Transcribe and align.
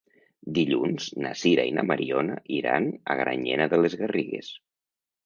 Dilluns 0.53 1.09
na 1.25 1.33
Sira 1.41 1.65
i 1.71 1.75
na 1.79 1.83
Mariona 1.89 2.37
iran 2.61 2.87
a 3.15 3.17
Granyena 3.21 3.69
de 3.75 3.81
les 3.83 3.97
Garrigues. 4.01 4.51